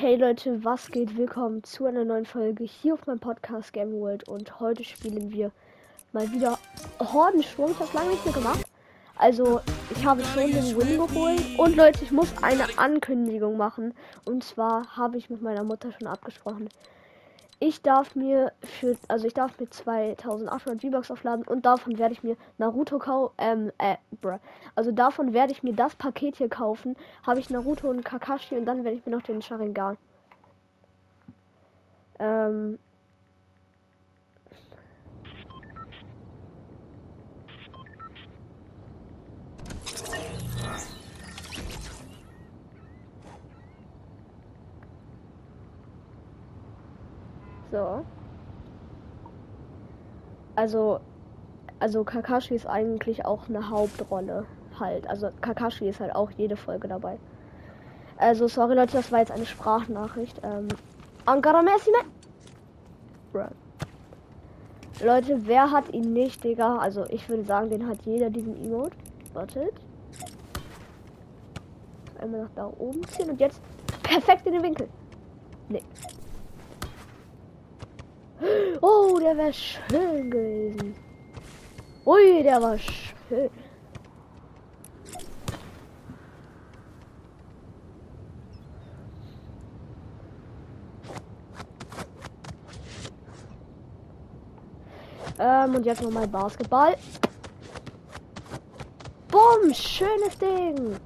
[0.00, 1.18] Hey Leute, was geht?
[1.18, 5.50] Willkommen zu einer neuen Folge hier auf meinem Podcast Game World und heute spielen wir
[6.12, 6.56] mal wieder
[7.00, 7.72] Hordensturm.
[7.72, 8.64] Ich habe lange nicht mehr gemacht.
[9.16, 13.92] Also, ich habe schon den Win geholt und Leute, ich muss eine Ankündigung machen
[14.24, 16.68] und zwar habe ich mit meiner Mutter schon abgesprochen.
[17.60, 22.22] Ich darf mir für, also ich darf mir 2800 V-Bucks aufladen und davon werde ich
[22.22, 23.96] mir Naruto kaufen, ähm, äh.
[24.76, 26.96] Also davon werde ich mir das Paket hier kaufen.
[27.26, 29.96] Habe ich Naruto und Kakashi und dann werde ich mir noch den Sharingan.
[32.20, 32.78] Ähm.
[47.70, 48.04] So.
[50.56, 51.00] Also,
[51.78, 54.46] also Kakashi ist eigentlich auch eine Hauptrolle
[54.80, 55.08] halt.
[55.08, 57.18] Also Kakashi ist halt auch jede Folge dabei.
[58.16, 60.40] Also sorry Leute, das war jetzt eine Sprachnachricht.
[60.42, 60.68] Ähm,
[61.26, 61.98] Messime.
[65.00, 66.78] Leute, wer hat ihn nicht, Digga?
[66.78, 68.96] Also ich würde sagen, den hat jeder diesen Emote.
[69.32, 69.72] Wartet.
[72.20, 73.60] Einmal nach da oben ziehen und jetzt
[74.02, 74.88] perfekt in den Winkel.
[75.68, 75.82] Nee.
[78.80, 80.94] Oh, der wäre schön gewesen.
[82.04, 83.50] Ui, der war schön.
[95.40, 96.96] Ähm, und jetzt nochmal Basketball.
[99.28, 100.96] Bumm, schönes Ding.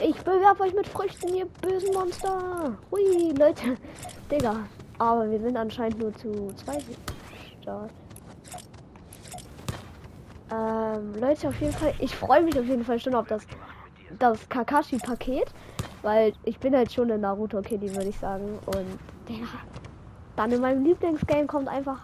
[0.00, 2.76] Ich bewerfe euch mit Früchten, ihr bösen Monster.
[2.90, 3.76] Hui, Leute.
[4.32, 4.56] Digga.
[4.98, 6.78] Aber wir sind anscheinend nur zu zwei
[7.60, 7.90] Start.
[10.50, 11.94] Ähm, Leute, auf jeden Fall.
[11.98, 13.46] Ich freue mich auf jeden Fall schon auf das,
[14.18, 15.52] das Kakashi-Paket.
[16.02, 18.58] Weil ich bin halt schon eine Naruto-Kitty, würde ich sagen.
[18.66, 19.46] Und Digga.
[20.36, 22.00] Dann in meinem Lieblingsgame kommt einfach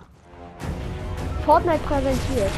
[1.46, 2.50] Fortnite präsentiert.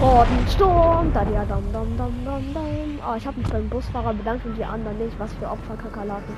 [0.00, 3.00] Hordensturm, da ja dam dam dam dam dam.
[3.08, 5.18] Oh, ich habe mich beim Busfahrer bedankt und die anderen nicht.
[5.18, 6.34] Was für Opfer Kakerlaken.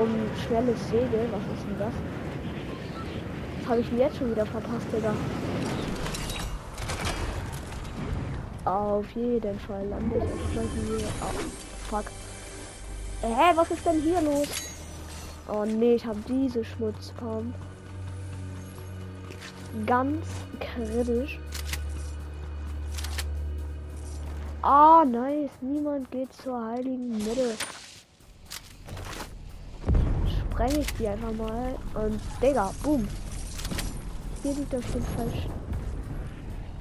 [0.00, 0.08] Um
[0.46, 1.92] schnelles Segel, was ist denn das?
[3.58, 5.14] Das habe ich mir jetzt schon wieder verpasst, Digga.
[8.64, 11.08] Auf jeden Fall lande ich erstmal hier.
[11.20, 11.40] Oh,
[11.90, 12.04] fuck.
[13.20, 14.48] Hä, was ist denn hier los?
[15.52, 17.54] Oh nee, ich habe diese Schmutzpump.
[19.84, 20.26] Ganz
[20.60, 21.38] kritisch.
[24.62, 25.50] Ah, nice.
[25.60, 27.54] Niemand geht zur heiligen Mitte.
[30.60, 31.74] Spreng ich die einfach mal.
[31.94, 33.08] Und Digga, boom.
[34.42, 35.48] Hier liegt das Ding falsch.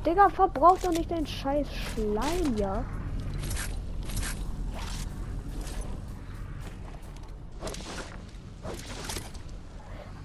[0.06, 2.84] Digga, verbraucht doch nicht den scheiß Schleim, ja?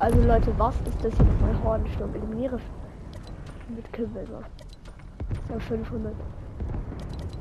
[0.01, 2.13] Also Leute, was ist das jetzt bei Hordensturm?
[2.13, 2.59] Eliminiere
[3.69, 4.43] mit Kibbelser.
[5.49, 6.13] Ja 500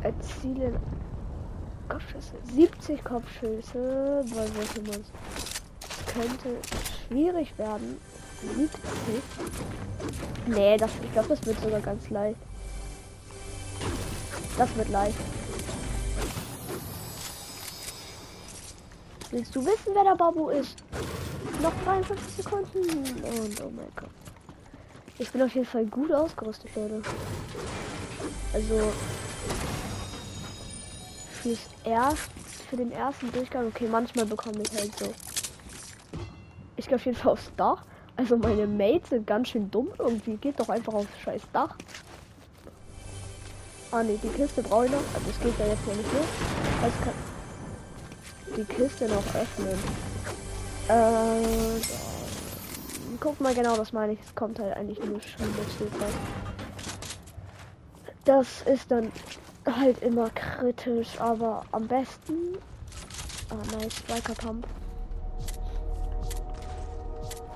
[0.04, 0.78] erzielen
[1.90, 2.36] Kopfschüsse.
[2.54, 4.24] 70 Kopfschüsse.
[4.30, 5.02] Bei welchem man
[6.14, 6.58] könnte
[7.08, 8.00] schwierig werden.
[8.42, 8.80] 70.
[10.48, 12.40] Nee, das, ich glaube, das wird sogar ganz leicht.
[14.58, 15.18] Das wird leicht.
[19.32, 20.76] Willst du wissen, wer der Babu ist?
[21.62, 22.80] Noch 53 Sekunden.
[23.24, 24.10] Und oh mein Gott.
[25.18, 27.02] Ich bin auf jeden Fall gut ausgerüstet, Leute.
[28.54, 28.94] Also
[31.42, 32.30] fürs erst
[32.70, 33.68] für den ersten Durchgang.
[33.68, 35.33] Okay, manchmal bekomme ich halt so.
[36.84, 37.86] Ich gehe auf jeden Fall aufs Dach.
[38.18, 39.88] Also meine Mates sind ganz schön dumm.
[39.98, 41.78] Irgendwie geht doch einfach aufs scheiß Dach.
[43.90, 44.98] Ah ne, die Kiste brauche ich noch.
[44.98, 46.24] Also es geht ja jetzt ja nicht mehr.
[46.84, 47.14] Also kann
[48.58, 49.80] die Kiste noch öffnen.
[50.90, 51.80] Äh,
[53.22, 54.20] guck mal genau, das meine ich.
[54.20, 55.48] Es kommt halt eigentlich nur schon.
[58.26, 59.10] Das ist dann
[59.66, 62.58] halt immer kritisch, aber am besten.
[63.50, 64.68] Ah, nice, Spiker Pump.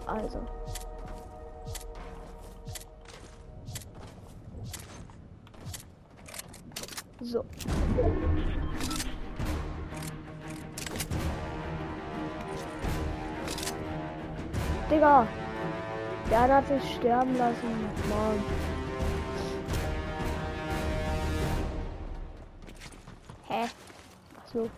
[0.08, 0.42] Also.
[7.22, 7.46] So.
[14.90, 15.28] Digga.
[16.30, 17.90] Der hat sich sterben lassen.
[18.10, 18.44] Mann.
[23.48, 23.66] Hä?
[24.38, 24.70] Ach so.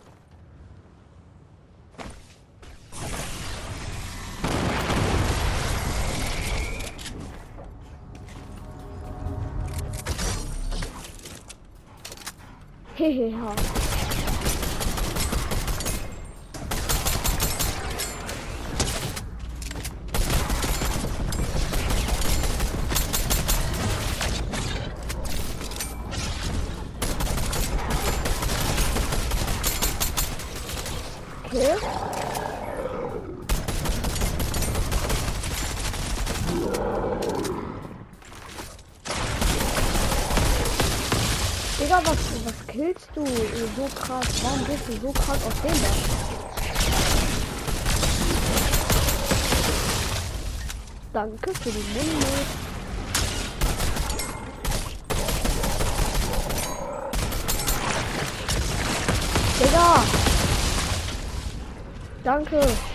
[12.99, 13.55] 嘿嘿，好。
[31.53, 32.18] Yeah.
[42.79, 44.25] Killst du so krass?
[44.41, 45.89] Warum bist du so krass auf den da?
[51.11, 52.47] Danke für die Mundmilch.
[59.59, 60.03] Digga!
[62.23, 62.88] Danke!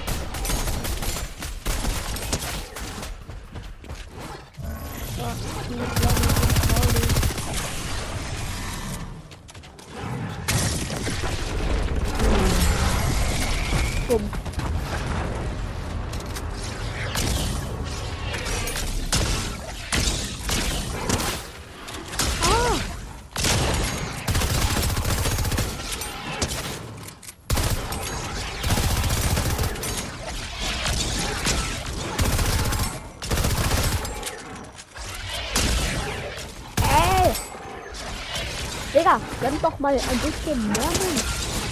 [39.65, 41.25] Doch mal ein bisschen mehr Mund.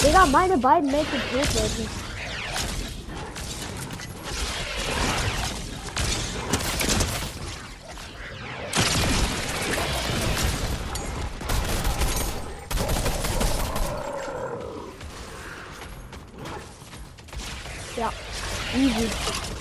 [0.02, 1.88] Digga, meine beiden Mädchen tot, Leute.
[17.94, 18.10] Ja,
[18.74, 19.51] easy.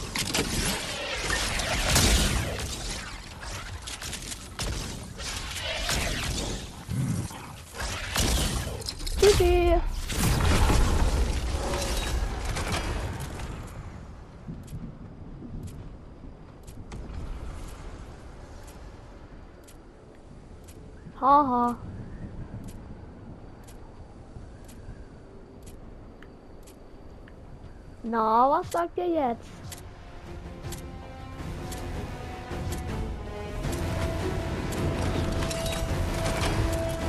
[28.11, 29.47] Na, was sagt ihr jetzt?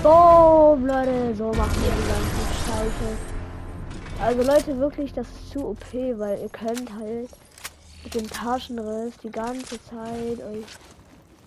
[0.01, 3.19] Boom, Leute, so machen wir die ganze Scheiße.
[4.21, 7.31] Also Leute, wirklich, das ist zu OP, weil ihr könnt halt
[8.05, 10.67] mit dem Taschenriss die ganze Zeit euch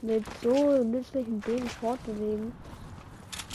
[0.01, 2.51] mit so nützlichen Dingen fortbewegen.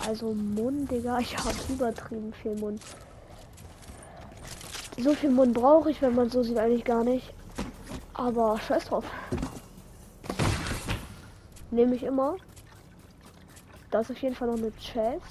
[0.08, 2.80] Also Mund, Digga, ich hab übertrieben viel Mund.
[4.98, 7.32] So viel Mund brauche ich, wenn man so sieht, eigentlich gar nicht.
[8.14, 9.04] Aber scheiß drauf.
[11.70, 12.36] Nehme ich immer.
[13.90, 15.24] Da ist auf jeden Fall noch eine Chest.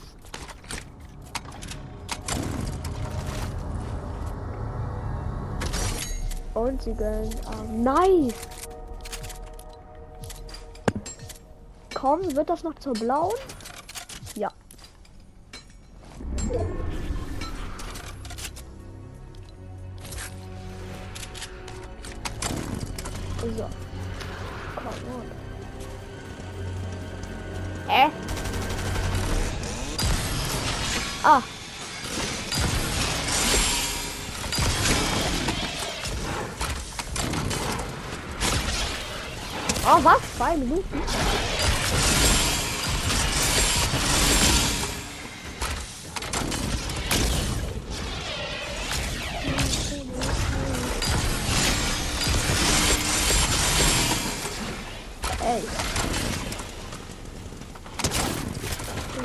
[6.53, 7.35] Und sie gönnt.
[7.45, 8.33] Ah, nice!
[11.93, 13.35] Komm, wird das noch zur blauen?
[40.49, 40.57] Oh, was?
[40.57, 41.01] Zwei Minuten?
[55.41, 55.63] Ey.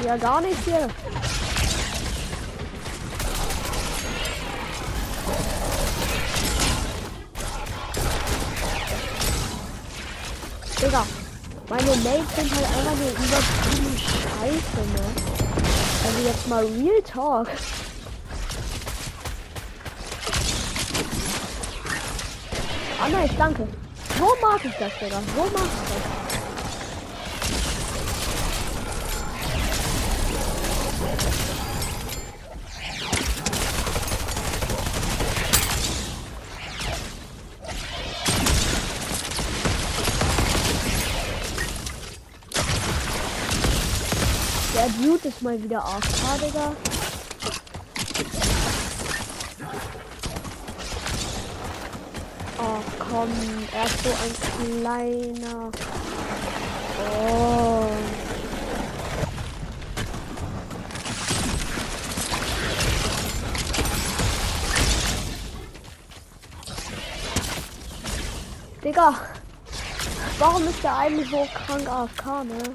[0.05, 0.89] Ja, gar nicht hier.
[10.95, 11.07] Digga,
[11.69, 15.07] meine Mates sind halt einfach nur übertrieben scheiße, ne?
[16.07, 17.49] Also jetzt mal Real Talk.
[23.03, 23.67] Ah nice, danke.
[24.19, 25.21] So mag ich das, Digga.
[25.35, 26.24] So mag ich das.
[44.75, 46.73] Der Dude ist mal wieder AFK, Digga.
[52.59, 53.31] Oh, komm.
[53.73, 55.71] Er ist so ein kleiner.
[57.23, 57.87] Oh.
[68.83, 69.15] Digga.
[70.41, 72.75] Warum ist der eine so krank AFK, ne?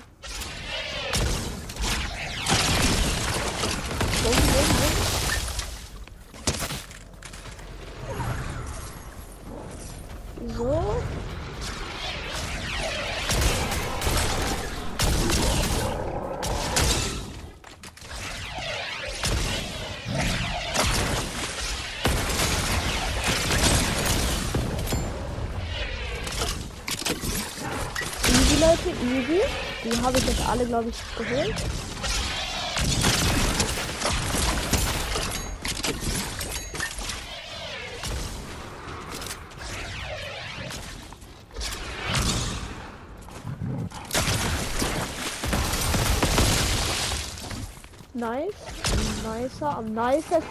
[29.19, 29.41] Easy.
[29.83, 31.55] Die habe ich jetzt alle, glaube ich, geholt.
[48.13, 48.53] Nice.
[49.23, 49.77] Nicer.
[49.77, 50.47] Am nicest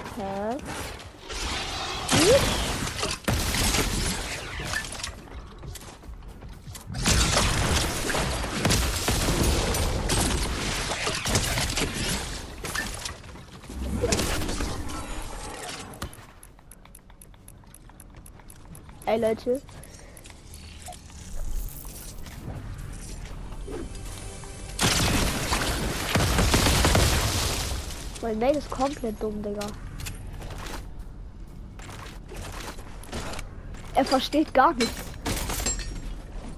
[19.09, 19.63] Ey Leute.
[28.21, 29.67] Mein Mate ist komplett dumm, Digga.
[33.95, 35.01] Er versteht gar nichts.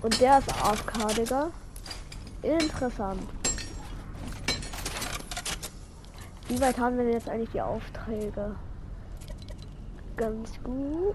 [0.02, 1.50] Und der ist AFK, Digga.
[2.42, 3.28] Interessant.
[6.48, 8.56] Wie weit haben wir denn jetzt eigentlich die Aufträge?
[10.16, 11.14] Ganz gut.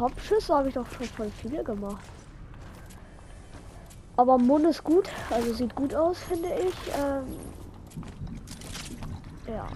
[0.00, 2.02] Kopfschüsse habe ich doch schon voll viele gemacht.
[4.16, 6.74] Aber Mund ist gut, also sieht gut aus, finde ich.
[6.98, 7.36] Ähm
[9.46, 9.66] ja.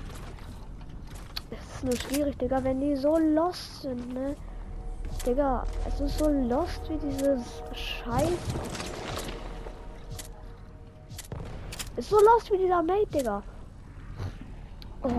[1.51, 4.35] Es ist nur schwierig, Digga, wenn die so lost sind, ne?
[5.27, 8.31] Digga, es ist so lost wie dieses Scheiß.
[11.99, 13.43] Ist so lost wie dieser Mate, Digga.
[15.03, 15.11] Oh.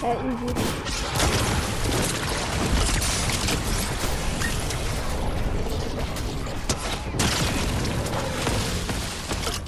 [0.00, 0.54] Äh, easy.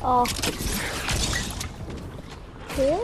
[0.03, 0.25] Oh.
[2.71, 2.97] Okay.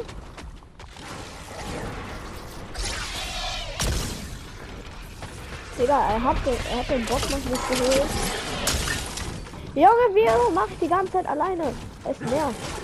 [5.79, 8.11] Digga, er hat den, er hat den Bock noch nicht geholt.
[9.75, 11.75] Junge, wie mache ich die ganze Zeit alleine?
[12.05, 12.76] Es nervt.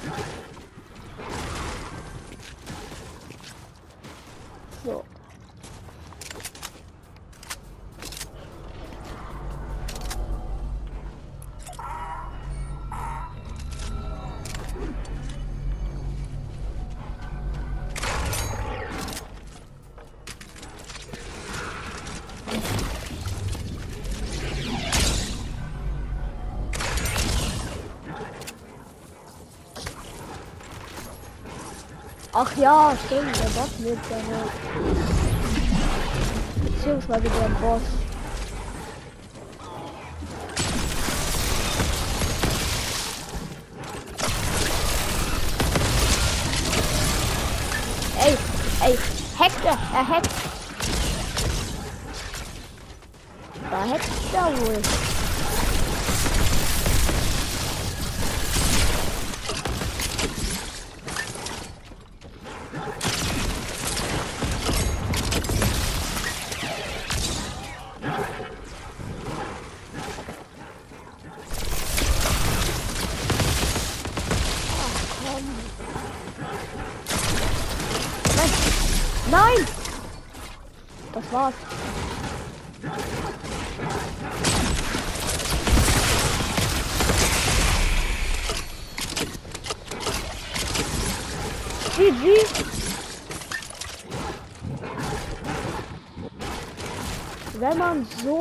[32.44, 34.50] Ach ja, stimmt, der Boss mit seine.
[36.64, 37.82] Beziehungsweise der Boss.
[48.24, 48.36] Ey,
[48.88, 48.98] ey,
[49.38, 50.30] hackt er, er hackt.
[53.70, 55.11] Da hackt er wohl.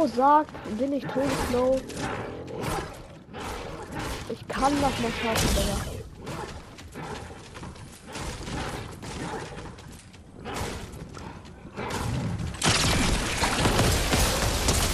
[0.08, 1.80] Sagt, bin ich todeslow.
[4.30, 6.02] Ich kann das mal schaffen, Digga.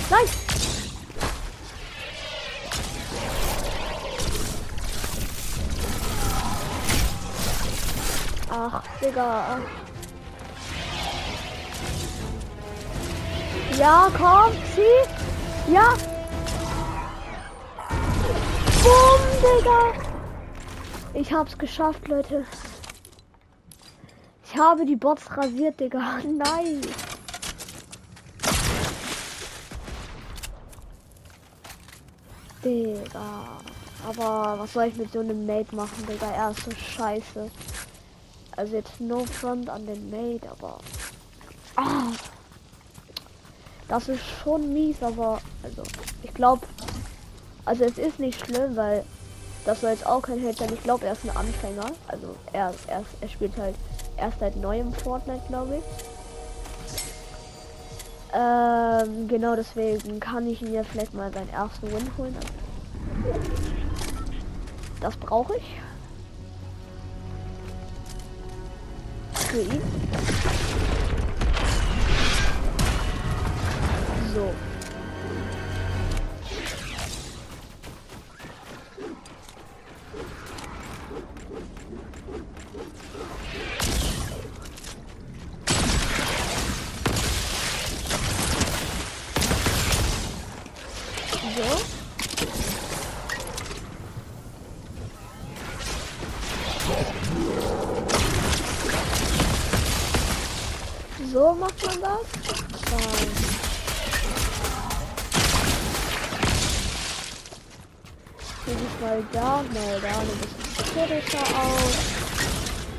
[0.10, 0.26] Nein!
[8.50, 9.60] Ach, Digga.
[13.78, 15.72] Ja, komm, zieh.
[15.72, 15.94] Ja.
[18.84, 19.94] Boom, Digga.
[21.14, 22.44] Ich hab's geschafft, Leute.
[24.44, 26.00] Ich habe die Bots rasiert, Digga.
[26.24, 26.82] Nein.
[32.64, 33.60] Digga.
[34.08, 36.32] Aber was soll ich mit so einem Mate machen, Digga?
[36.32, 37.52] Er ist so scheiße.
[38.56, 40.80] Also jetzt no front an den Mate, aber.
[41.76, 42.12] Ah,
[43.88, 45.84] Das ist schon mies, aber also
[46.24, 46.68] ich glaube,
[47.66, 49.04] also es ist nicht schlimm, weil
[49.66, 50.60] das soll jetzt auch kein Held.
[50.62, 51.92] Ich glaube, er ist ein Anfänger.
[52.08, 53.76] Also er, er, er spielt halt
[54.18, 55.84] erst seit neuem Fortnite, glaube ich.
[58.34, 62.36] Ähm, genau deswegen kann ich ihn ja vielleicht mal seinen ersten Win holen.
[65.02, 65.76] Das brauche ich.
[69.34, 69.82] Für ihn.
[74.38, 74.46] So.
[74.52, 74.67] So
[109.74, 111.98] mal da, ein bisschen kritischer aus.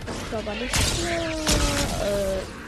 [0.07, 1.11] Das ist aber nicht hier.
[2.07, 2.59] Äh.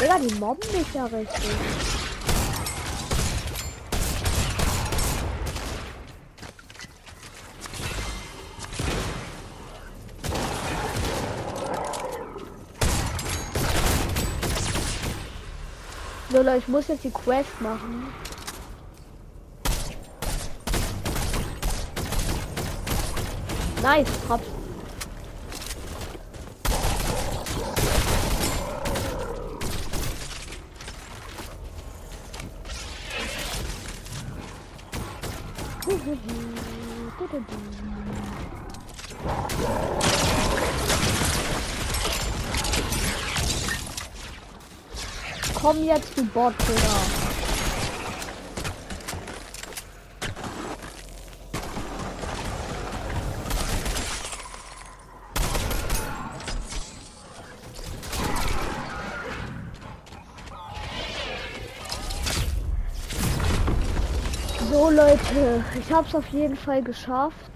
[0.00, 1.50] Digga, die mobben mich ja richtig.
[16.30, 18.12] Leute, ich muss jetzt die Quest machen.
[23.82, 24.46] Nice, hab's.
[45.60, 47.21] Komm jetzt, du Bot, Digga.
[64.94, 67.50] Leute, ich hab's auf jeden Fall geschafft.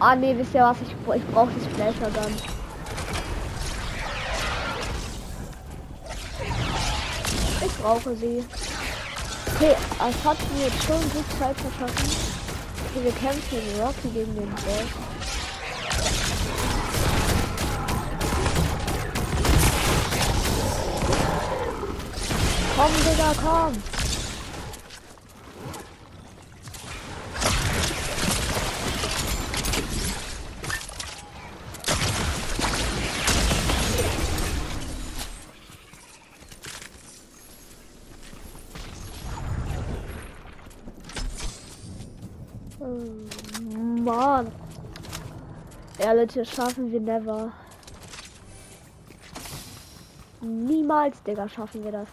[0.00, 0.76] Ah ne, wisst ihr was?
[0.80, 2.34] Ich, ich brauche das Flasher dann.
[7.64, 8.44] Ich brauche sie.
[9.54, 9.76] Okay,
[10.08, 12.10] es hat mir jetzt schon gut Zeit verschaffen.
[12.90, 14.90] Okay, wir kämpfen in Rocky gegen den Boss.
[22.76, 23.94] Komm, Digga, komm!
[44.04, 44.52] Mann.
[46.04, 47.50] Ehrlich, das schaffen wir never.
[50.42, 52.08] Niemals, Digga, schaffen wir das.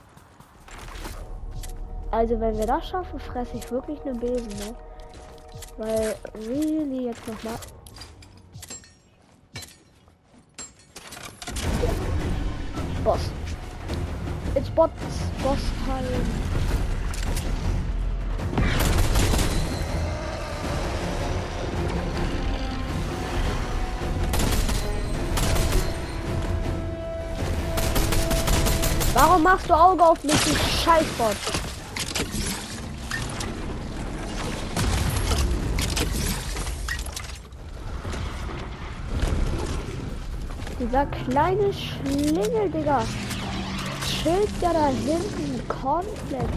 [2.09, 4.75] Also wenn wir das schaffen, fresse ich wirklich einen Besen, ne?
[5.77, 7.59] Weil, really, jetzt nochmal.
[13.03, 13.29] Boss.
[14.55, 14.93] It's Bots,
[15.43, 16.80] Boss Time.
[29.41, 31.35] Machst du Auge auf mich, du Scheißbot?
[40.79, 43.03] Dieser kleine Schlingel, Digga.
[44.05, 46.49] Chillt ja da hinten komplett.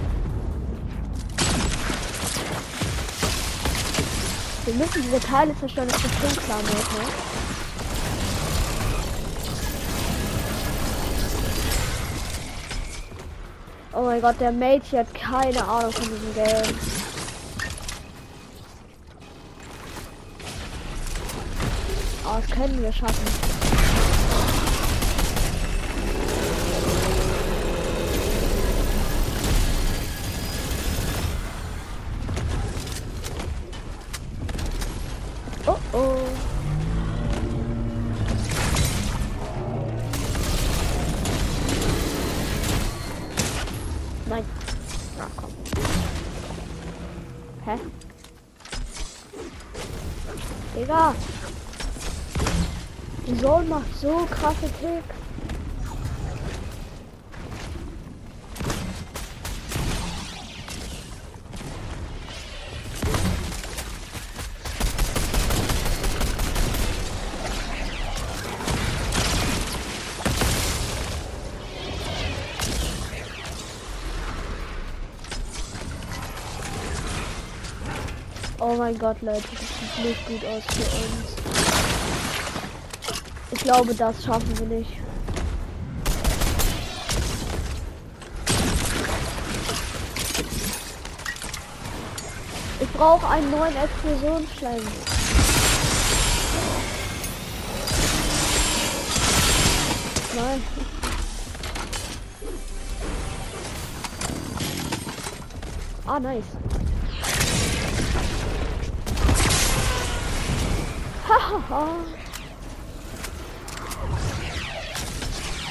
[4.66, 7.33] Wir müssen diese Teile zerstören, das ist schon klar, Leute.
[13.96, 16.76] Oh mein Gott, der Mate hat keine Ahnung von diesem Game.
[22.26, 23.73] Oh, das können wir schaffen.
[54.84, 55.02] week?
[78.60, 81.43] Oh my god, Leute, das sieht nicht gut aus für uns.
[83.54, 84.90] Ich glaube, das schaffen wir nicht.
[92.80, 94.82] Ich brauche einen neuen Explosionsschleim.
[100.34, 100.62] Nein.
[106.06, 106.44] Ah, nice.
[111.28, 112.23] Hahaha.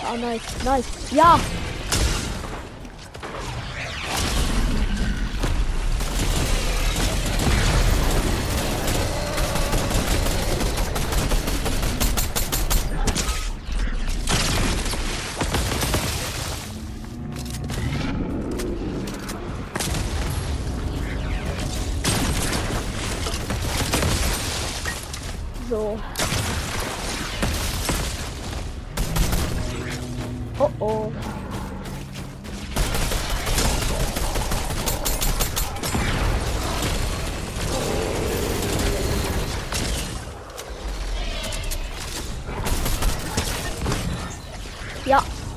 [0.05, 1.15] Ah, nice, nice.
[1.15, 1.39] Ja.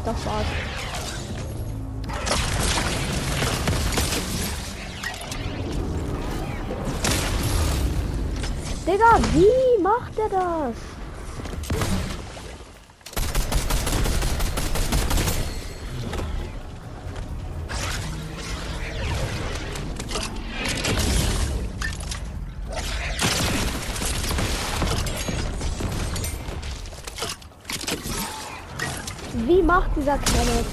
[0.07, 0.47] Das war's.
[8.87, 10.86] Digga, wie macht er das?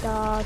[0.04, 0.44] Das?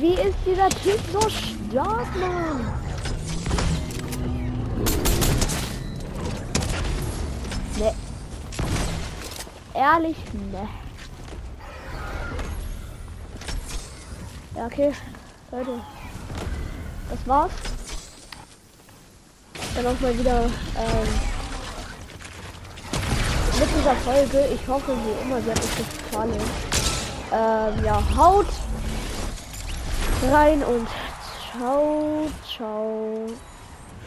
[0.00, 2.72] Wie ist dieser Typ so stark, Mann?
[7.78, 7.94] Ne.
[9.74, 10.68] Ehrlich, ne.
[14.56, 14.92] Ja, okay.
[15.52, 15.80] Leute.
[17.10, 17.75] Das war's.
[19.76, 21.20] Dann auch mal wieder ähm,
[23.60, 24.48] mit dieser Folge.
[24.54, 26.40] Ich hoffe, wie immer, sie hat euch gefallen.
[27.30, 28.46] Ähm, ja, haut
[30.32, 30.88] rein und
[31.52, 33.26] ciao, ciao.